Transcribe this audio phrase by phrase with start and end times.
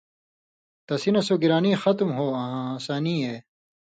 [0.85, 3.35] تسی نہ سو گِرانی ختُم ہو آں ہَسانی اے